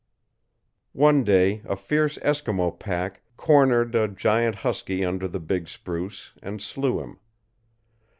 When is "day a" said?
1.23-1.75